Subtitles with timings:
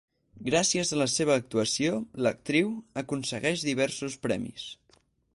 [0.45, 4.65] Gràcies a la seva actuació, l'actriu, aconsegueix diversos premis.